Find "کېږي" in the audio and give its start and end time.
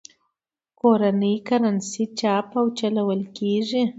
3.37-3.83